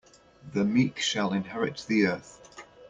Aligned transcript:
The 0.55 0.63
meek 0.63 0.97
shall 0.97 1.31
inherit 1.31 1.85
the 1.87 2.07
earth. 2.07 2.65